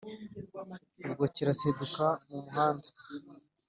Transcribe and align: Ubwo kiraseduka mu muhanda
Ubwo 1.05 1.23
kiraseduka 1.35 2.05
mu 2.29 2.37
muhanda 2.45 2.87